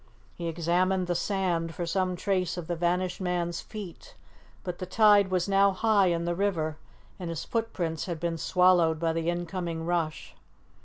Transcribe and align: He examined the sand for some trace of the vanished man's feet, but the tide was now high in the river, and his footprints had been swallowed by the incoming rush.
He 0.33 0.47
examined 0.47 1.05
the 1.05 1.13
sand 1.13 1.75
for 1.75 1.85
some 1.85 2.15
trace 2.15 2.57
of 2.57 2.65
the 2.65 2.75
vanished 2.75 3.21
man's 3.21 3.61
feet, 3.61 4.15
but 4.63 4.79
the 4.79 4.87
tide 4.87 5.27
was 5.29 5.47
now 5.47 5.69
high 5.73 6.07
in 6.07 6.25
the 6.25 6.33
river, 6.33 6.77
and 7.19 7.29
his 7.29 7.43
footprints 7.45 8.07
had 8.07 8.19
been 8.19 8.39
swallowed 8.39 8.99
by 8.99 9.13
the 9.13 9.29
incoming 9.29 9.85
rush. 9.85 10.33